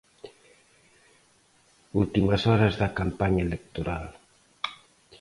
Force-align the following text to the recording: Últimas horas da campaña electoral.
Últimas 2.01 2.41
horas 2.49 2.73
da 2.81 2.89
campaña 2.99 3.43
electoral. 3.47 4.05